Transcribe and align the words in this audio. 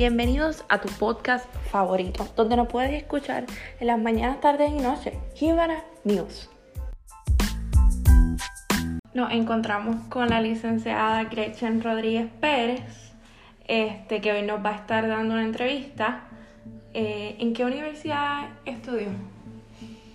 Bienvenidos 0.00 0.64
a 0.70 0.80
tu 0.80 0.88
podcast 0.88 1.44
favorito, 1.70 2.26
donde 2.34 2.56
nos 2.56 2.68
puedes 2.68 2.90
escuchar 2.90 3.44
en 3.80 3.86
las 3.86 4.00
mañanas, 4.00 4.40
tardes 4.40 4.70
y 4.70 4.80
noches. 4.80 5.12
Jíbara 5.34 5.84
News. 6.04 6.48
Nos 9.12 9.30
encontramos 9.30 9.96
con 10.08 10.30
la 10.30 10.40
licenciada 10.40 11.24
Gretchen 11.24 11.82
Rodríguez 11.82 12.30
Pérez, 12.40 13.12
este, 13.68 14.22
que 14.22 14.32
hoy 14.32 14.40
nos 14.40 14.64
va 14.64 14.70
a 14.70 14.76
estar 14.76 15.06
dando 15.06 15.34
una 15.34 15.44
entrevista. 15.44 16.24
Eh, 16.94 17.36
¿En 17.38 17.52
qué 17.52 17.66
universidad 17.66 18.48
estudió? 18.64 19.08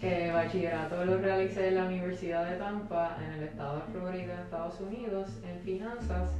El 0.02 0.34
bachillerato 0.34 1.06
lo 1.06 1.20
realicé 1.20 1.68
en 1.68 1.76
la 1.76 1.86
Universidad 1.86 2.50
de 2.50 2.58
Tampa, 2.58 3.20
en 3.24 3.34
el 3.34 3.44
estado 3.44 3.76
de 3.76 4.00
Florida, 4.00 4.42
Estados 4.42 4.80
Unidos, 4.80 5.30
en 5.48 5.60
finanzas, 5.60 6.32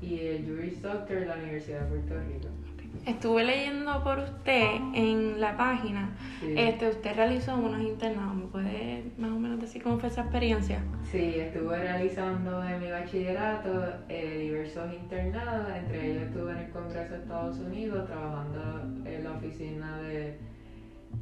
y 0.00 0.20
el 0.20 0.46
Juris 0.46 0.80
Doctor 0.80 1.16
en 1.16 1.28
la 1.28 1.34
Universidad 1.34 1.80
de 1.80 1.86
Puerto 1.86 2.14
Rico. 2.28 2.65
Estuve 3.06 3.44
leyendo 3.44 4.02
por 4.02 4.18
usted 4.18 4.80
en 4.94 5.40
la 5.40 5.56
página. 5.56 6.16
Sí. 6.40 6.54
Este, 6.56 6.88
usted 6.88 7.14
realizó 7.14 7.56
unos 7.56 7.80
internados. 7.80 8.34
¿Me 8.34 8.46
puede 8.46 9.04
más 9.16 9.30
o 9.30 9.38
menos 9.38 9.60
decir 9.60 9.82
cómo 9.82 9.98
fue 9.98 10.08
esa 10.08 10.22
experiencia? 10.22 10.82
Sí, 11.10 11.34
estuve 11.36 11.78
realizando 11.78 12.62
en 12.66 12.80
mi 12.80 12.90
bachillerato 12.90 13.84
eh, 14.08 14.38
diversos 14.40 14.92
internados, 14.92 15.68
entre 15.76 16.10
ellos 16.10 16.22
estuve 16.24 16.52
en 16.52 16.58
el 16.58 16.70
Congreso 16.70 17.12
de 17.14 17.18
Estados 17.20 17.58
Unidos 17.58 18.06
trabajando 18.06 19.08
en 19.08 19.24
la 19.24 19.32
oficina 19.32 19.98
de 19.98 20.38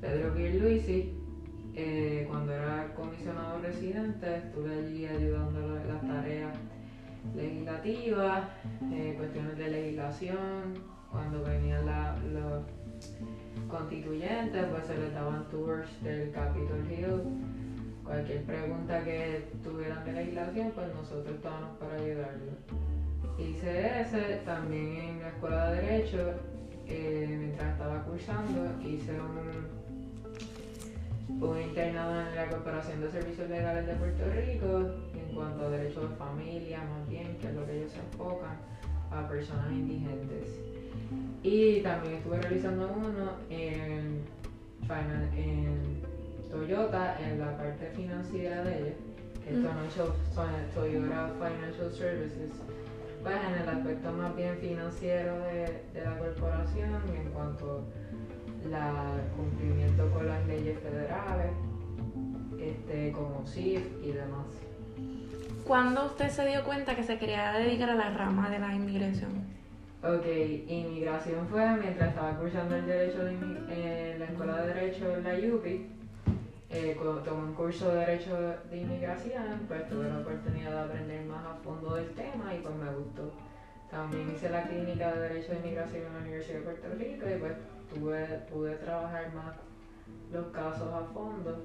Pedro 0.00 0.34
Pierluisi. 0.34 1.12
Eh, 1.77 2.24
cuando 2.28 2.52
era 2.52 2.94
comisionado 2.94 3.58
residente 3.58 4.36
estuve 4.36 4.74
allí 4.78 5.06
ayudándolo 5.06 5.77
en 5.80 5.88
las 5.88 6.00
tareas 6.06 6.56
legislativas, 7.34 8.44
eh, 8.92 9.14
cuestiones 9.19 9.58
de 9.58 9.69
legislación, 9.70 10.74
cuando 11.14 11.42
venían 11.45 11.86
los 12.34 12.64
constituyentes 13.68 14.66
pues 14.66 14.86
se 14.86 14.98
les 14.98 15.14
daban 15.14 15.48
tours 15.48 15.88
del 16.02 16.33
Capitol 16.33 16.84
Hill 16.91 17.22
cualquier 18.05 18.42
pregunta 18.44 19.02
que 19.02 19.48
tuvieran 19.62 20.05
de 20.05 20.12
legislación, 20.12 20.72
pues 20.75 20.94
nosotros 20.94 21.34
estábamos 21.34 21.78
para 21.78 21.94
ayudarlos. 21.94 22.55
Hice 23.38 24.03
ese, 24.03 24.42
también 24.44 24.97
en 24.97 25.22
la 25.22 25.28
escuela 25.28 25.70
de 25.70 25.80
Derecho, 25.83 26.34
eh, 26.86 27.36
mientras 27.38 27.72
estaba 27.72 28.05
cursando, 28.05 28.70
hice 28.83 29.12
un, 29.19 29.66
un 31.42 31.60
internado 31.60 32.28
en 32.28 32.36
la 32.36 32.47
Corporación 32.48 33.00
de 33.00 33.10
Servicios 33.10 33.48
Legales 33.48 33.86
de 33.86 33.94
Puerto 33.94 34.25
Rico 34.31 34.91
en 35.14 35.34
cuanto 35.34 35.64
a 35.64 35.70
derechos 35.70 36.10
de 36.10 36.16
familia, 36.16 36.84
más 36.84 37.08
bien, 37.08 37.38
que 37.38 37.48
es 37.48 37.55
lo 37.55 37.64
que 37.66 37.78
ellos 37.78 37.91
se 37.91 38.00
enfocan 38.00 38.58
a 39.10 39.27
personas 39.27 39.72
indigentes. 39.72 40.60
Y 41.42 41.81
también 41.81 42.14
estuve 42.14 42.41
realizando 42.41 42.91
uno 42.97 43.33
en, 43.50 44.23
Toyota, 46.50 47.19
en 47.20 47.41
la 47.41 47.56
parte 47.56 47.91
financiera 47.95 48.62
de 48.62 48.78
ella, 48.78 48.95
que 49.42 49.50
es 49.50 50.75
Toyota 50.75 51.31
Financial 51.39 51.92
Services, 51.92 52.50
pues 53.22 53.37
en 53.48 53.62
el 53.62 53.69
aspecto 53.69 54.12
más 54.12 54.37
bien 54.37 54.56
financiero 54.59 55.39
de, 55.41 55.83
de 55.92 56.05
la 56.05 56.19
corporación 56.19 57.03
en 57.15 57.31
cuanto 57.33 57.84
al 58.72 59.28
cumplimiento 59.37 60.11
con 60.11 60.27
las 60.27 60.47
leyes 60.47 60.78
federales, 60.78 61.53
este, 62.59 63.12
como 63.12 63.47
CIF 63.47 63.83
y 64.03 64.12
demás. 64.12 64.47
¿Cuándo 65.67 66.06
usted 66.06 66.28
se 66.28 66.47
dio 66.47 66.65
cuenta 66.65 66.95
que 66.95 67.03
se 67.03 67.19
quería 67.19 67.53
dedicar 67.53 67.91
a 67.91 67.95
la 67.95 68.11
rama 68.11 68.48
de 68.48 68.59
la 68.59 68.75
inmigración? 68.75 69.45
Ok, 70.05 70.27
inmigración 70.69 71.48
fue 71.48 71.64
mientras 71.78 72.10
estaba 72.10 72.36
cursando 72.36 72.77
el 72.77 72.84
derecho 72.84 73.24
de 73.24 73.33
en 73.33 74.19
la 74.20 74.27
escuela 74.27 74.60
de 74.60 74.74
derecho 74.74 75.10
en 75.16 75.24
la 75.24 75.55
UPI. 75.55 75.86
Eh, 76.69 76.94
cu- 76.98 77.22
tomé 77.24 77.44
un 77.44 77.55
curso 77.55 77.88
de 77.88 78.00
derecho 78.04 78.37
de 78.69 78.76
inmigración, 78.76 79.65
pues 79.66 79.88
tuve 79.88 80.06
la 80.09 80.19
oportunidad 80.19 80.72
de 80.72 80.81
aprender 80.81 81.25
más 81.25 81.47
a 81.47 81.54
fondo 81.54 81.94
del 81.94 82.10
tema 82.10 82.53
y 82.54 82.59
pues 82.59 82.75
me 82.75 82.91
gustó. 82.91 83.31
También 83.91 84.31
hice 84.31 84.50
la 84.50 84.62
clínica 84.65 85.15
de 85.15 85.20
derecho 85.20 85.53
de 85.53 85.59
inmigración 85.59 86.04
en 86.04 86.12
la 86.12 86.19
Universidad 86.19 86.59
de 86.59 86.65
Puerto 86.65 86.88
Rico 86.98 87.26
y 87.31 87.36
pues 87.36 87.54
tuve, 87.88 88.25
pude 88.50 88.76
trabajar 88.76 89.31
más 89.32 89.54
los 90.31 90.47
casos 90.48 90.92
a 90.92 91.03
fondo. 91.15 91.62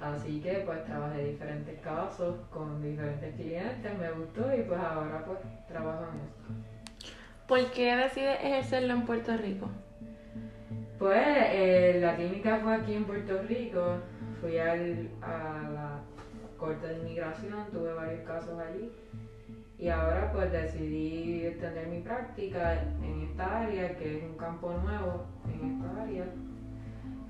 Así 0.00 0.40
que 0.40 0.60
pues 0.64 0.82
trabajé 0.84 1.22
diferentes 1.24 1.78
casos 1.80 2.36
con 2.50 2.80
diferentes 2.80 3.34
clientes, 3.34 3.94
me 3.98 4.10
gustó 4.10 4.54
y 4.54 4.62
pues 4.62 4.80
ahora 4.80 5.22
pues 5.24 5.38
trabajo 5.68 6.04
en 6.04 6.20
esto. 6.20 6.75
¿Por 7.48 7.70
qué 7.70 7.94
decide 7.94 8.34
ejercerlo 8.44 8.92
en 8.92 9.06
Puerto 9.06 9.36
Rico? 9.36 9.68
Pues 10.98 11.24
eh, 11.52 11.98
la 12.00 12.16
clínica 12.16 12.58
fue 12.58 12.74
aquí 12.74 12.94
en 12.94 13.04
Puerto 13.04 13.40
Rico, 13.42 13.98
fui 14.40 14.58
a 14.58 14.74
la 14.74 16.00
Corte 16.58 16.88
de 16.88 16.98
Inmigración, 16.98 17.70
tuve 17.70 17.92
varios 17.92 18.26
casos 18.26 18.58
allí 18.58 18.90
y 19.78 19.88
ahora 19.88 20.32
pues 20.32 20.50
decidí 20.50 21.46
extender 21.46 21.86
mi 21.86 22.00
práctica 22.00 22.82
en 23.02 23.28
esta 23.30 23.60
área, 23.60 23.96
que 23.96 24.18
es 24.18 24.24
un 24.24 24.36
campo 24.36 24.72
nuevo 24.82 25.26
en 25.44 25.76
esta 25.76 26.02
área. 26.02 26.24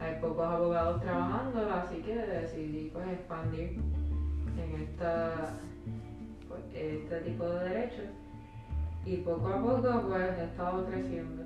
Hay 0.00 0.20
pocos 0.22 0.46
abogados 0.46 1.02
trabajando, 1.02 1.70
así 1.74 1.96
que 1.96 2.14
decidí 2.14 2.88
pues 2.90 3.06
expandir 3.08 3.78
en 4.56 4.82
esta, 4.82 5.58
pues, 6.48 6.62
este 6.72 7.20
tipo 7.20 7.44
de 7.44 7.68
derechos 7.68 8.06
y 9.06 9.16
poco 9.18 9.48
a 9.48 9.62
poco 9.62 10.02
pues 10.08 10.38
he 10.38 10.44
estado 10.44 10.84
creciendo. 10.86 11.44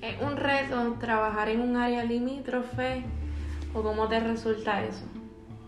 ¿Es 0.00 0.20
un 0.20 0.36
reto 0.36 0.96
trabajar 0.98 1.48
en 1.50 1.60
un 1.60 1.76
área 1.76 2.02
limítrofe 2.04 3.04
o 3.74 3.82
cómo 3.82 4.08
te 4.08 4.18
resulta 4.18 4.82
eso? 4.82 5.04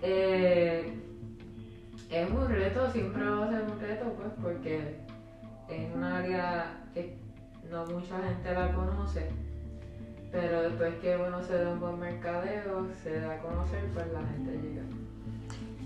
Eh, 0.03 0.93
es 2.11 2.31
un 2.31 2.49
reto, 2.49 2.91
siempre 2.91 3.25
va 3.25 3.45
a 3.45 3.51
ser 3.51 3.63
un 3.63 3.81
reto, 3.81 4.13
pues, 4.17 4.29
porque 4.43 4.97
es 5.69 5.95
un 5.95 6.03
área 6.03 6.81
que 6.95 7.17
no 7.71 7.87
mucha 7.87 8.21
gente 8.23 8.53
la 8.53 8.73
conoce, 8.73 9.31
pero 10.33 10.63
después 10.63 10.95
que 10.97 11.17
uno 11.17 11.43
se 11.43 11.57
da 11.57 11.71
un 11.71 11.81
buen 11.81 11.99
mercadeo, 11.99 12.89
se 13.03 13.21
da 13.21 13.35
a 13.35 13.39
conocer, 13.39 13.85
pues 13.93 14.07
la 14.13 14.21
gente 14.21 14.53
llega. 14.53 14.83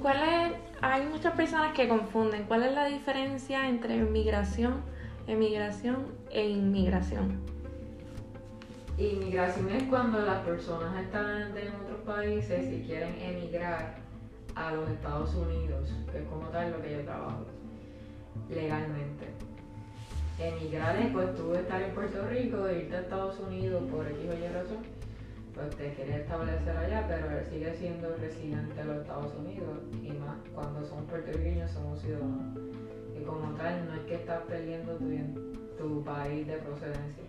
¿Cuál 0.00 0.16
es, 0.16 0.52
hay 0.80 1.06
muchas 1.06 1.34
personas 1.34 1.72
que 1.74 1.88
confunden. 1.88 2.44
¿Cuál 2.44 2.62
es 2.62 2.72
la 2.72 2.86
diferencia 2.86 3.68
entre 3.68 3.96
migración, 3.96 4.82
emigración 5.28 6.06
e 6.30 6.48
inmigración? 6.48 7.38
Inmigración 8.96 9.70
es 9.70 9.82
cuando 9.84 10.20
las 10.20 10.40
personas 10.40 11.04
están 11.04 11.56
en 11.56 11.68
otros 11.68 12.00
países 12.06 12.72
y 12.72 12.86
quieren 12.86 13.14
emigrar 13.20 13.96
a 14.54 14.72
los 14.72 14.88
Estados 14.88 15.34
Unidos, 15.34 15.90
que 16.10 16.20
es 16.20 16.24
como 16.28 16.48
tal 16.48 16.72
lo 16.72 16.82
que 16.82 16.92
yo 16.92 17.00
trabajo, 17.02 17.44
legalmente. 18.48 19.26
Emigrar 20.38 20.96
es 20.96 21.12
pues 21.12 21.34
tú 21.36 21.52
estar 21.52 21.82
en 21.82 21.94
Puerto 21.94 22.26
Rico, 22.28 22.68
irte 22.70 22.96
a 22.96 23.00
Estados 23.00 23.38
Unidos 23.38 23.82
por 23.90 24.06
X 24.06 24.18
o 24.30 24.34
Y 24.34 24.48
razón, 24.48 24.78
pues 25.54 25.76
te 25.76 25.92
quieres 25.92 26.22
establecer 26.22 26.74
allá, 26.74 27.04
pero 27.06 27.38
él 27.38 27.44
sigue 27.50 27.74
siendo 27.74 28.16
residente 28.16 28.74
de 28.74 28.84
los 28.84 29.02
Estados 29.02 29.34
Unidos 29.34 29.78
y 30.02 30.10
más 30.12 30.38
cuando 30.54 30.82
son 30.86 31.04
puertorriqueños 31.04 31.70
somos 31.70 32.00
ciudadanos. 32.00 32.58
Y 33.18 33.24
como 33.24 33.54
tal 33.54 33.86
no 33.86 33.94
es 33.94 34.00
que 34.02 34.14
estás 34.16 34.42
perdiendo 34.42 34.96
tu, 34.96 35.08
tu 35.76 36.04
país 36.04 36.46
de 36.46 36.56
procedencia. 36.58 37.24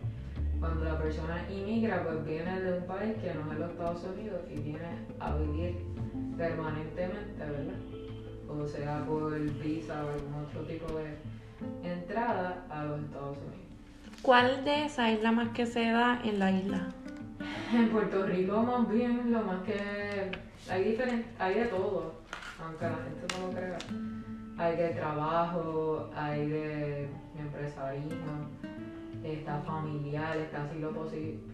Cuando 0.59 0.83
la 0.83 0.97
persona 0.97 1.45
inmigra, 1.49 2.03
pues 2.03 2.25
viene 2.25 2.59
de 2.61 2.79
un 2.79 2.85
país 2.85 3.15
que 3.21 3.33
no 3.33 3.51
es 3.51 3.59
los 3.59 3.71
Estados 3.71 4.03
Unidos 4.03 4.41
y 4.49 4.59
viene 4.59 5.07
a 5.19 5.35
vivir 5.37 5.77
permanentemente, 6.37 7.39
¿verdad? 7.39 7.79
O 8.49 8.67
sea, 8.67 9.05
por 9.05 9.39
visa 9.39 10.03
o 10.03 10.09
algún 10.09 10.33
otro 10.33 10.61
tipo 10.63 10.85
de 10.97 11.89
entrada 11.89 12.65
a 12.69 12.83
los 12.85 13.01
Estados 13.01 13.37
Unidos. 13.37 13.69
¿Cuál 14.21 14.65
de 14.65 14.85
esas 14.85 15.11
es 15.11 15.23
la 15.23 15.31
más 15.31 15.49
que 15.49 15.65
se 15.65 15.85
da 15.91 16.19
en 16.23 16.39
la 16.39 16.51
isla? 16.51 16.89
En 17.73 17.89
Puerto 17.89 18.25
Rico 18.25 18.63
más 18.63 18.89
bien 18.89 19.31
lo 19.31 19.43
más 19.43 19.61
que 19.63 20.31
hay 20.69 20.83
diferente, 20.83 21.27
hay 21.37 21.53
de 21.55 21.65
todo, 21.65 22.15
aunque 22.63 22.85
la 22.85 22.97
gente 22.97 23.37
no 23.37 23.47
lo 23.47 23.53
crea. 23.53 23.77
Hay 24.59 24.75
de 24.75 24.89
trabajo, 24.89 26.09
hay 26.13 26.49
de 26.49 27.09
empresarismo, 27.39 28.49
está 29.23 29.61
familiar, 29.61 30.35
está 30.35 30.65
asilo 30.65 30.91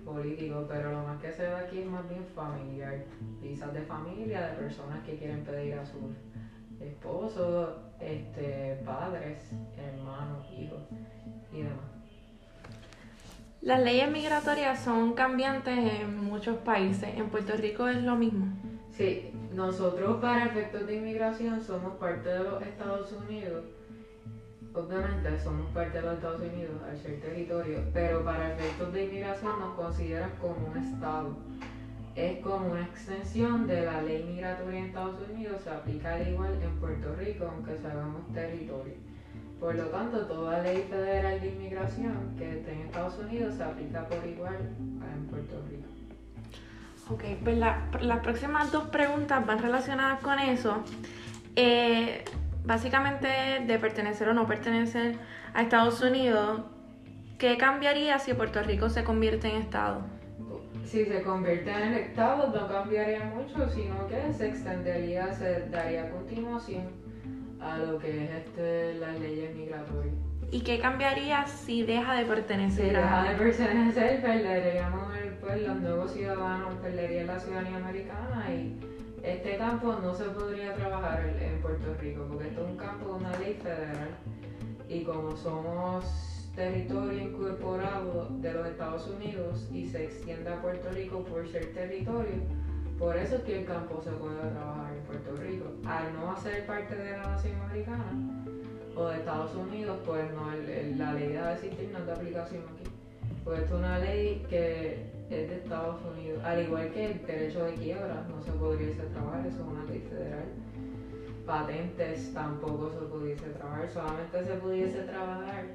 político, 0.04 0.66
pero 0.68 0.92
lo 0.92 1.04
más 1.04 1.22
que 1.22 1.31
se 1.31 1.44
da 1.44 1.60
aquí 1.60 1.81
es 1.81 1.86
más 1.86 2.10
bien 2.10 2.25
familiar. 2.34 3.06
Visas 3.44 3.72
de 3.75 3.81
familia, 3.81 4.48
de 4.48 4.54
personas 4.56 5.04
que 5.06 5.18
quieren 5.18 5.44
pedir 5.44 5.75
a 5.75 5.86
sus 5.86 6.16
esposos, 6.81 7.75
este, 8.00 8.81
padres, 8.84 9.51
hermanos, 9.78 10.44
hijos 10.58 10.81
y 11.54 11.62
demás. 11.62 11.86
Las 13.62 13.84
leyes 13.84 14.12
migratorias 14.12 14.80
son 14.80 15.13
cambiantes 15.13 15.78
en 15.78 16.24
muchos 16.24 16.58
países. 16.58 17.10
En 17.16 17.30
Puerto 17.30 17.56
Rico 17.56 17.88
es 17.88 18.01
lo 18.01 18.16
mismo. 18.16 18.48
Sí, 18.97 19.31
nosotros 19.53 20.21
para 20.21 20.45
efectos 20.45 20.88
de 20.88 20.95
inmigración 20.95 21.62
somos 21.62 21.97
parte 21.97 22.30
de 22.30 22.44
los 22.44 22.62
Estados 22.62 23.12
Unidos 23.12 23.63
obviamente 24.75 25.39
somos 25.39 25.71
parte 25.71 25.97
de 25.97 26.03
los 26.03 26.15
Estados 26.15 26.42
Unidos 26.42 26.75
al 26.88 26.97
ser 26.97 27.21
territorio, 27.21 27.80
pero 27.94 28.24
para 28.24 28.53
efectos 28.53 28.94
de 28.94 29.06
inmigración 29.06 29.59
nos 29.59 29.75
consideran 29.75 30.31
como 30.42 30.68
un 30.68 30.77
estado. 30.77 31.38
Es 32.15 32.39
como 32.42 32.71
una 32.71 32.83
extensión 32.83 33.68
de 33.68 33.86
la 33.86 34.01
ley 34.01 34.24
migratoria 34.24 34.80
en 34.80 34.86
Estados 34.86 35.18
Unidos, 35.30 35.62
se 35.63 35.69
aplica 35.69 36.15
al 36.15 36.27
igual 36.27 36.53
en 36.62 36.71
Puerto 36.80 37.13
Rico, 37.15 37.45
aunque 37.45 37.77
sabemos 37.77 38.21
territorio. 38.33 38.94
Por 39.59 39.75
lo 39.75 39.86
tanto, 39.86 40.25
toda 40.25 40.62
ley 40.62 40.86
federal 40.89 41.39
de 41.41 41.48
inmigración 41.48 42.36
que 42.38 42.59
esté 42.59 42.74
en 42.74 42.81
Estados 42.81 43.18
Unidos 43.19 43.56
se 43.56 43.63
aplica 43.63 44.07
por 44.07 44.25
igual 44.25 44.56
en 44.56 45.27
Puerto 45.27 45.62
Rico. 45.69 46.05
Ok, 47.10 47.24
pues 47.44 47.57
las 47.57 48.19
próximas 48.22 48.72
dos 48.72 48.88
preguntas 48.88 49.46
van 49.46 49.60
relacionadas 49.60 50.19
con 50.22 50.40
eso. 50.40 50.84
Eh, 51.56 52.25
básicamente 52.63 53.28
de 53.66 53.80
pertenecer 53.80 54.28
o 54.30 54.34
no 54.34 54.48
pertenecer 54.48 55.16
a 55.54 55.62
Estados 55.62 56.02
Unidos, 56.02 56.62
¿qué 57.38 57.57
cambiaría 57.57 58.18
si 58.18 58.34
Puerto 58.34 58.62
Rico 58.63 58.90
se 58.90 59.04
convierte 59.04 59.50
en 59.50 59.57
Estado? 59.57 60.02
Si 60.84 61.06
se 61.06 61.22
convierte 61.22 61.72
en 61.72 61.94
Estado 61.94 62.48
no 62.48 62.68
cambiaría 62.68 63.24
mucho, 63.25 63.69
sino 63.69 64.08
que 64.08 64.34
se 64.34 64.48
extendería, 64.50 65.31
se 65.34 65.68
daría 65.69 66.10
continuación 66.10 66.88
a 67.62 67.78
lo 67.78 68.00
que 68.00 68.25
es 68.25 68.31
este, 68.31 68.96
las 68.96 69.19
leyes 69.19 69.56
migratorias. 69.56 70.16
¿Y 70.51 70.62
qué 70.62 70.80
cambiaría 70.80 71.46
si 71.48 71.84
deja 71.84 72.13
de 72.16 72.25
pertenecer 72.25 72.92
si 72.92 72.96
a... 72.96 73.00
deja 73.00 73.24
de 73.24 73.36
pertenecer, 73.36 74.22
perderíamos 74.22 75.13
pues, 75.45 75.62
los 75.62 75.80
nuevos 75.80 76.12
ciudadanos, 76.12 76.74
perderían 76.81 77.27
la 77.27 77.39
ciudadanía 77.39 77.77
americana 77.77 78.45
y 78.51 78.80
este 79.21 79.57
campo 79.57 79.94
no 80.01 80.13
se 80.13 80.25
podría 80.25 80.74
trabajar 80.74 81.24
en 81.39 81.62
Puerto 81.62 81.94
Rico 82.01 82.25
porque 82.27 82.47
esto 82.47 82.63
es 82.63 82.71
un 82.71 82.77
campo 82.77 83.06
de 83.06 83.13
una 83.13 83.38
ley 83.38 83.53
federal 83.62 84.09
y 84.89 85.03
como 85.03 85.36
somos 85.38 86.50
territorio 86.56 87.21
incorporado 87.21 88.30
de 88.39 88.53
los 88.53 88.68
Estados 88.68 89.07
Unidos 89.07 89.68
y 89.71 89.86
se 89.86 90.06
extiende 90.06 90.50
a 90.50 90.62
Puerto 90.62 90.89
Rico 90.92 91.24
por 91.24 91.48
ser 91.48 91.74
territorio, 91.74 92.41
por 92.98 93.15
eso 93.15 93.36
es 93.36 93.41
que 93.44 93.59
el 93.59 93.65
campo 93.65 94.01
se 94.01 94.12
puede 94.12 94.39
trabajar 94.39 94.94
en 94.94 95.03
Puerto 95.03 95.36
Rico. 95.36 95.65
Al 95.86 96.13
no 96.13 96.36
ser 96.41 96.65
parte 96.65 96.95
de 96.95 97.12
la 97.12 97.27
nación 97.27 97.62
americana 97.62 98.45
o 98.95 99.07
de 99.09 99.18
Estados 99.18 99.53
Unidos, 99.53 100.00
pues 100.06 100.25
no, 100.33 100.50
la 100.98 101.13
ley 101.13 101.27
de 101.27 101.53
existir 101.53 101.89
no 101.91 102.00
es 102.00 102.06
de 102.06 102.12
aplicación 102.13 102.63
aquí. 102.63 102.89
Pues 103.44 103.59
esto 103.59 103.75
es 103.75 103.80
una 103.80 104.00
ley 104.00 104.45
que 104.50 105.14
es 105.30 105.50
de 105.50 105.56
Estados 105.56 106.00
Unidos. 106.06 106.44
Al 106.44 106.62
igual 106.63 106.92
que 106.92 107.12
el 107.12 107.25
derecho 107.25 107.66
de 107.66 107.74
quiebra, 107.74 108.25
no 108.30 108.42
se 108.44 108.51
podría 108.51 108.94
trabajar, 109.13 109.45
eso 109.45 109.62
es 109.62 109.68
una 109.68 109.83
ley 109.86 110.06
federal. 110.10 110.45
Patentes 111.45 112.33
tampoco 112.33 112.92
se 112.92 113.06
pudiese 113.06 113.50
trabajar, 113.50 113.89
solamente 113.89 114.45
se 114.45 114.54
pudiese 114.56 115.00
trabajar 115.01 115.66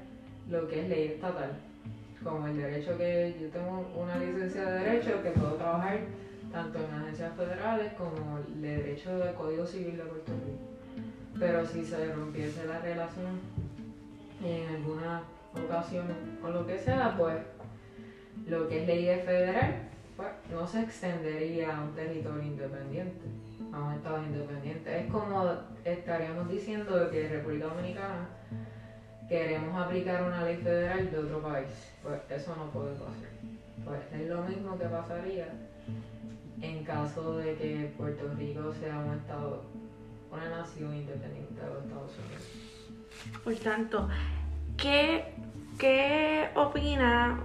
lo 0.49 0.67
que 0.67 0.81
es 0.81 0.89
ley 0.89 1.07
estatal. 1.07 1.51
Como 2.23 2.47
el 2.47 2.57
derecho 2.57 2.97
que 2.97 3.35
yo 3.41 3.49
tengo 3.49 3.89
una 3.97 4.17
licencia 4.17 4.65
de 4.65 4.79
derecho 4.79 5.23
que 5.23 5.31
puedo 5.31 5.53
trabajar 5.53 5.99
tanto 6.51 6.79
en 6.79 7.01
agencias 7.01 7.33
federales 7.35 7.93
como 7.93 8.37
el 8.37 8.61
derecho 8.61 9.17
del 9.17 9.33
Código 9.33 9.65
Civil 9.65 9.97
de 9.97 10.03
Puerto 10.03 10.31
Rico. 10.33 10.71
Pero 11.39 11.65
si 11.65 11.83
se 11.83 12.13
rompiese 12.13 12.65
la 12.65 12.79
relación 12.79 13.39
en 14.43 14.75
alguna 14.75 15.23
ocasión 15.53 16.05
o 16.43 16.49
lo 16.49 16.67
que 16.67 16.77
sea, 16.77 17.15
pues 17.17 17.37
lo 18.47 18.67
que 18.67 18.81
es 18.81 18.87
ley 18.87 19.05
federal, 19.25 19.75
pues 20.17 20.29
no 20.51 20.67
se 20.67 20.81
extendería 20.81 21.77
a 21.77 21.81
un 21.81 21.93
territorio 21.93 22.43
independiente, 22.43 23.25
a 23.71 23.79
un 23.79 23.93
estado 23.93 24.23
independiente. 24.23 24.99
Es 24.99 25.11
como 25.11 25.51
estaríamos 25.83 26.49
diciendo 26.49 27.09
que 27.09 27.25
en 27.25 27.31
República 27.31 27.67
Dominicana 27.67 28.27
queremos 29.27 29.81
aplicar 29.81 30.23
una 30.23 30.43
ley 30.43 30.57
federal 30.57 31.09
de 31.09 31.17
otro 31.17 31.41
país. 31.41 31.69
Pues 32.03 32.19
eso 32.29 32.55
no 32.55 32.69
puede 32.71 32.93
pasar. 32.93 33.31
Pues 33.85 34.21
es 34.21 34.29
lo 34.29 34.43
mismo 34.43 34.77
que 34.77 34.85
pasaría 34.85 35.47
en 36.61 36.83
caso 36.83 37.37
de 37.37 37.55
que 37.55 37.93
Puerto 37.97 38.31
Rico 38.37 38.73
sea 38.79 38.99
un 38.99 39.13
estado, 39.13 39.63
una 40.31 40.49
nación 40.49 40.95
independiente 40.95 41.59
de 41.59 41.67
los 41.67 41.83
Estados 41.83 42.11
Unidos. 42.19 43.43
Por 43.43 43.55
tanto, 43.55 44.09
¿qué, 44.77 45.33
qué 45.79 46.49
opina 46.55 47.39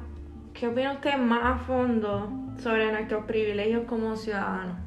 ¿Qué 0.59 0.67
opina 0.69 0.93
usted 0.95 1.19
más 1.19 1.45
a 1.45 1.59
fondo 1.65 2.31
sobre 2.57 2.91
nuestros 2.91 3.27
privilegios 3.27 3.85
como 3.85 4.17
ciudadanos? 4.17 4.79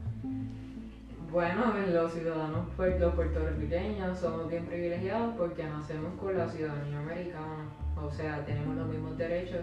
Bueno, 1.32 1.76
los 1.94 2.12
ciudadanos 2.12 2.66
los 2.76 3.14
puertorriqueños 3.14 4.18
somos 4.18 4.50
bien 4.50 4.66
privilegiados 4.66 5.36
porque 5.38 5.64
nacemos 5.64 6.20
con 6.20 6.36
la 6.36 6.50
ciudadanía 6.50 6.98
americana. 6.98 7.70
O 8.04 8.10
sea, 8.10 8.44
tenemos 8.46 8.78
los 8.78 8.88
mismos 8.88 9.16
derechos 9.16 9.62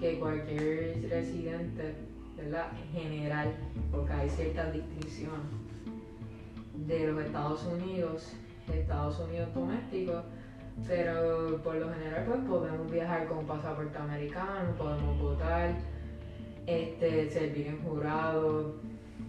que 0.00 0.18
cualquier 0.18 1.06
residente, 1.10 1.96
¿verdad? 2.34 2.68
En 2.82 3.02
general, 3.02 3.52
porque 3.92 4.14
hay 4.14 4.30
ciertas 4.30 4.72
distinciones 4.72 5.52
de 6.86 7.08
los 7.08 7.22
Estados 7.22 7.62
Unidos, 7.66 8.32
Estados 8.72 9.20
Unidos 9.20 9.52
domésticos 9.54 10.24
pero 10.86 11.60
por 11.62 11.76
lo 11.76 11.92
general 11.92 12.24
pues 12.26 12.40
podemos 12.40 12.90
viajar 12.90 13.26
con 13.26 13.46
pasaporte 13.46 13.96
americano, 13.96 14.74
podemos 14.76 15.18
votar, 15.18 15.74
este, 16.66 17.30
servir 17.30 17.68
en 17.68 17.82
jurado, 17.82 18.74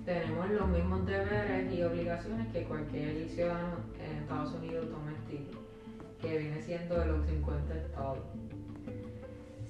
tenemos 0.05 0.49
los 0.51 0.67
mismos 0.69 1.05
deberes 1.05 1.71
y 1.71 1.83
obligaciones 1.83 2.47
que 2.53 2.63
cualquier 2.63 3.27
ciudadano 3.29 3.77
en 3.99 4.17
Estados 4.23 4.53
Unidos 4.53 4.88
doméstico, 4.89 5.59
que 6.21 6.38
viene 6.38 6.61
siendo 6.61 6.99
de 6.99 7.05
los 7.07 7.25
50 7.27 7.75
estados. 7.75 8.19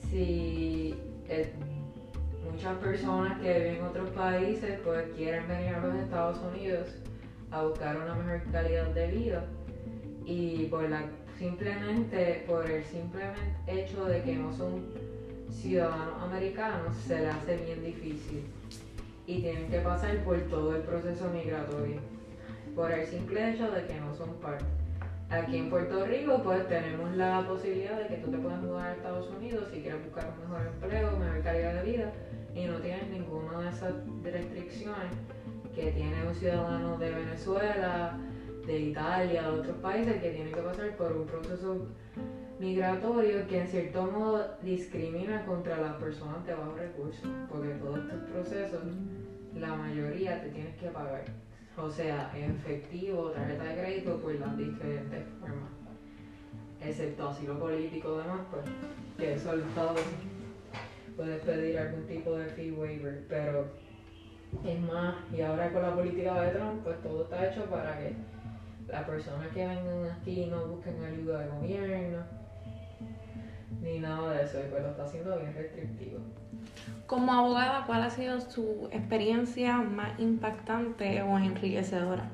Si 0.10 0.96
eh, 1.28 1.52
muchas 2.52 2.78
personas 2.78 3.40
que 3.40 3.54
viven 3.54 3.76
en 3.76 3.84
otros 3.84 4.10
países 4.12 4.80
pues 4.84 5.10
quieren 5.16 5.48
venir 5.48 5.76
a 5.76 5.80
los 5.80 5.96
Estados 5.96 6.40
Unidos 6.54 6.88
a 7.52 7.64
buscar 7.64 7.98
una 7.98 8.16
mejor 8.16 8.52
calidad 8.52 8.88
de 8.88 9.08
vida 9.08 9.46
y 10.26 10.66
por 10.66 10.90
la 10.90 11.04
simplemente 11.38 12.44
por 12.48 12.70
el 12.70 12.84
simple 12.84 13.22
hecho 13.68 14.06
de 14.06 14.22
que 14.24 14.36
no 14.36 14.52
son 14.54 14.86
ciudadanos 15.52 16.22
americanos, 16.24 16.96
se 16.98 17.20
les 17.20 17.34
hace 17.34 17.58
bien 17.58 17.84
difícil 17.84 18.44
y 19.26 19.42
tienen 19.42 19.70
que 19.70 19.80
pasar 19.80 20.24
por 20.24 20.40
todo 20.44 20.76
el 20.76 20.82
proceso 20.82 21.30
migratorio, 21.30 22.00
por 22.76 22.92
el 22.92 23.06
simple 23.06 23.52
hecho 23.52 23.70
de 23.72 23.86
que 23.86 24.00
no 24.00 24.14
son 24.16 24.34
parte. 24.36 24.66
Aquí 25.30 25.58
en 25.58 25.70
Puerto 25.70 26.06
Rico 26.06 26.42
pues 26.42 26.68
tenemos 26.70 27.16
la 27.16 27.46
posibilidad 27.46 28.00
de 28.00 28.08
que 28.08 28.16
tú 28.18 28.32
te 28.32 28.38
puedas 28.38 28.62
mudar 28.62 28.88
a 28.88 28.94
Estados 28.94 29.30
Unidos 29.30 29.68
si 29.74 29.82
quieres 29.82 30.04
buscar 30.06 30.34
un 30.34 30.50
mejor 30.50 30.68
empleo, 30.68 31.18
mejor 31.18 31.42
calidad 31.44 31.84
de 31.84 31.92
vida 31.92 32.14
y 32.56 32.66
no 32.66 32.78
tienes 32.78 33.10
ninguna 33.10 33.60
de 33.60 33.70
esas 33.70 33.94
restricciones 34.24 35.12
que 35.76 35.92
tiene 35.92 36.26
un 36.26 36.34
ciudadano 36.34 36.98
de 36.98 37.12
Venezuela, 37.12 38.18
de 38.68 38.80
Italia, 38.80 39.44
de 39.44 39.48
otros 39.48 39.78
países 39.78 40.22
que 40.22 40.30
tienen 40.30 40.54
que 40.54 40.62
pasar 40.62 40.96
por 40.98 41.14
un 41.14 41.26
proceso 41.26 41.88
migratorio 42.60 43.48
que 43.48 43.62
en 43.62 43.68
cierto 43.68 44.04
modo 44.12 44.46
discrimina 44.62 45.46
contra 45.46 45.78
las 45.78 45.96
personas 45.96 46.46
de 46.46 46.54
bajos 46.54 46.78
recursos, 46.78 47.30
porque 47.50 47.70
todos 47.70 48.00
estos 48.00 48.20
procesos, 48.30 48.82
la 49.56 49.74
mayoría 49.74 50.42
te 50.42 50.50
tienes 50.50 50.76
que 50.76 50.88
pagar, 50.90 51.24
o 51.78 51.90
sea, 51.90 52.32
en 52.36 52.52
efectivo, 52.52 53.32
tarjeta 53.32 53.64
de 53.64 53.82
crédito, 53.82 54.18
por 54.18 54.36
las 54.36 54.58
diferentes 54.58 55.24
formas, 55.40 55.72
excepto 56.82 57.30
asilo 57.30 57.58
político 57.58 58.18
demás, 58.18 58.42
pues, 58.52 58.66
que 59.18 59.34
eso 59.34 59.54
el 59.54 59.62
Estado 59.62 59.96
puedes 61.16 61.42
pedir 61.42 61.80
algún 61.80 62.06
tipo 62.06 62.36
de 62.36 62.46
fee 62.48 62.72
waiver, 62.72 63.26
pero 63.30 63.66
es 64.66 64.80
más, 64.82 65.16
y 65.34 65.42
ahora 65.42 65.72
con 65.72 65.82
la 65.84 65.96
política 65.96 66.42
de 66.42 66.52
Trump, 66.52 66.84
pues 66.84 67.02
todo 67.02 67.24
está 67.24 67.50
hecho 67.50 67.66
para 67.66 67.98
que 67.98 68.14
las 68.88 69.04
personas 69.04 69.48
que 69.50 69.66
vengan 69.66 70.12
aquí 70.20 70.46
no 70.46 70.66
busquen 70.68 71.04
ayuda 71.04 71.40
de 71.40 71.48
gobierno, 71.50 72.20
ni 73.82 74.00
nada 74.00 74.34
de 74.34 74.44
eso, 74.44 74.60
y 74.60 74.70
pues 74.70 74.82
lo 74.82 74.90
está 74.90 75.04
haciendo 75.04 75.38
bien 75.38 75.54
restrictivo. 75.54 76.20
Como 77.06 77.34
abogada, 77.34 77.86
¿cuál 77.86 78.04
ha 78.04 78.10
sido 78.10 78.40
su 78.40 78.90
experiencia 78.92 79.78
más 79.78 80.20
impactante 80.20 81.22
o 81.22 81.38
enriquecedora? 81.38 82.30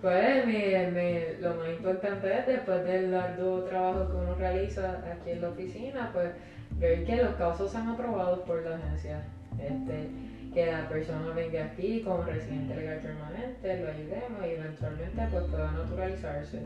Pues 0.00 1.40
lo 1.40 1.54
más 1.54 1.68
importante 1.68 2.38
es 2.38 2.46
después 2.46 2.84
del 2.84 3.12
largo 3.12 3.64
trabajo 3.64 4.08
que 4.08 4.16
uno 4.16 4.34
realiza 4.34 5.02
aquí 5.10 5.30
en 5.30 5.42
la 5.42 5.48
oficina, 5.50 6.10
pues 6.12 6.30
ver 6.78 7.04
que 7.04 7.16
los 7.16 7.34
casos 7.36 7.70
se 7.70 7.78
han 7.78 7.88
aprobado 7.88 8.42
por 8.44 8.62
la 8.62 8.76
agencia. 8.76 9.22
Este, 9.58 10.08
que 10.52 10.66
la 10.66 10.88
persona 10.88 11.32
venga 11.34 11.64
aquí 11.64 12.02
como 12.02 12.22
residente 12.24 12.76
legal 12.76 12.98
permanente, 12.98 13.80
lo 13.80 13.90
ayudemos 13.90 14.46
y 14.46 14.50
eventualmente 14.50 15.28
pues 15.30 15.44
pueda 15.44 15.72
naturalizarse 15.72 16.62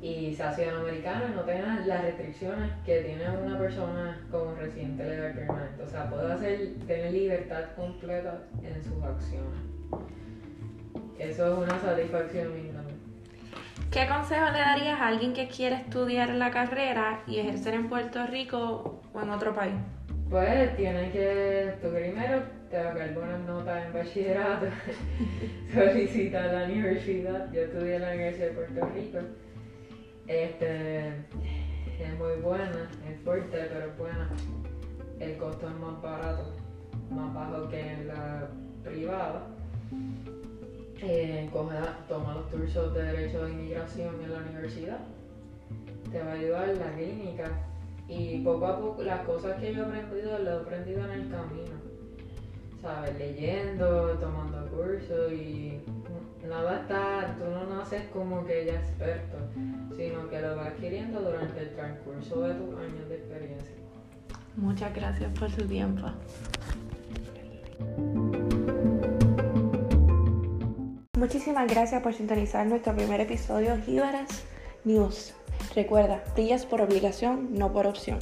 y 0.00 0.34
sea 0.34 0.52
ciudadano 0.52 0.88
y 0.88 1.34
no 1.34 1.42
tenga 1.42 1.80
las 1.86 2.02
restricciones 2.02 2.70
que 2.84 3.02
tiene 3.02 3.24
una 3.30 3.56
persona 3.58 4.20
como 4.30 4.54
residente 4.54 5.04
legal 5.04 5.32
permanente. 5.32 5.82
O 5.82 5.88
sea, 5.88 6.10
puede 6.10 6.32
hacer, 6.32 6.74
tener 6.86 7.12
libertad 7.12 7.64
completa 7.76 8.42
en 8.62 8.82
sus 8.82 9.02
acciones. 9.02 9.60
Eso 11.18 11.52
es 11.52 11.68
una 11.68 11.78
satisfacción 11.78 12.52
grande. 12.72 12.92
¿Qué 13.92 14.08
consejo 14.08 14.46
le 14.46 14.58
darías 14.58 15.00
a 15.00 15.08
alguien 15.08 15.34
que 15.34 15.48
quiere 15.48 15.76
estudiar 15.76 16.30
la 16.30 16.50
carrera 16.50 17.22
y 17.26 17.38
ejercer 17.38 17.74
en 17.74 17.88
Puerto 17.88 18.26
Rico 18.26 19.02
o 19.12 19.20
en 19.20 19.30
otro 19.30 19.54
país? 19.54 19.74
Pues 20.32 20.74
tienes 20.78 21.12
que, 21.12 21.74
tú 21.82 21.90
primero, 21.90 22.42
te 22.70 22.82
sacar 22.82 23.12
buenas 23.12 23.40
notas 23.40 23.84
en 23.84 23.92
bachillerato, 23.92 24.64
solicita 25.74 26.44
a 26.44 26.46
la 26.46 26.64
universidad. 26.64 27.52
Yo 27.52 27.60
estudié 27.60 27.96
en 27.96 28.00
la 28.00 28.12
Universidad 28.12 28.46
de 28.46 28.54
Puerto 28.54 28.86
Rico. 28.94 29.18
Este, 30.26 31.08
es 31.08 32.18
muy 32.18 32.40
buena, 32.40 32.90
es 33.06 33.20
fuerte, 33.22 33.68
pero 33.70 33.90
es 33.90 33.98
buena. 33.98 34.30
El 35.20 35.36
costo 35.36 35.68
es 35.68 35.74
más 35.74 36.00
barato, 36.00 36.50
más 37.10 37.34
bajo 37.34 37.68
que 37.68 37.80
en 37.92 38.08
la 38.08 38.48
privada. 38.82 39.46
Eh, 41.02 41.46
coge, 41.52 41.76
toma 42.08 42.36
los 42.36 42.46
cursos 42.46 42.94
de 42.94 43.02
Derecho 43.02 43.44
de 43.44 43.52
Inmigración 43.52 44.14
en 44.24 44.32
la 44.32 44.38
universidad. 44.38 45.00
Te 46.10 46.22
va 46.22 46.30
a 46.30 46.34
ayudar 46.36 46.68
la 46.68 46.90
clínica. 46.94 47.50
Y 48.14 48.38
poco 48.44 48.66
a 48.66 48.78
poco, 48.78 49.02
las 49.02 49.20
cosas 49.22 49.58
que 49.58 49.74
yo 49.74 49.82
he 49.82 49.86
aprendido, 49.86 50.38
las 50.38 50.54
he 50.54 50.60
aprendido 50.60 51.04
en 51.04 51.10
el 51.12 51.30
camino. 51.30 51.76
¿Sabes? 52.82 53.16
Leyendo, 53.16 54.18
tomando 54.18 54.66
cursos 54.70 55.32
y 55.32 55.80
nada 56.46 56.80
está, 56.80 57.36
tú 57.38 57.44
no 57.44 57.76
naces 57.76 58.02
como 58.12 58.44
que 58.44 58.66
ya 58.66 58.74
experto, 58.74 59.38
sino 59.96 60.28
que 60.28 60.40
lo 60.40 60.56
vas 60.56 60.66
adquiriendo 60.68 61.20
durante 61.22 61.60
el 61.60 61.70
transcurso 61.74 62.42
de 62.42 62.54
tus 62.54 62.78
años 62.78 63.08
de 63.08 63.14
experiencia. 63.14 63.76
Muchas 64.56 64.94
gracias 64.94 65.38
por 65.38 65.50
su 65.50 65.66
tiempo. 65.66 66.08
Muchísimas 71.16 71.66
gracias 71.68 72.02
por 72.02 72.12
sintonizar 72.12 72.66
nuestro 72.66 72.94
primer 72.94 73.20
episodio 73.20 73.76
Jíbaras 73.78 74.44
News. 74.84 75.34
Recuerda, 75.74 76.22
brillas 76.34 76.66
por 76.66 76.82
obligación, 76.82 77.48
no 77.52 77.72
por 77.72 77.86
opción. 77.86 78.18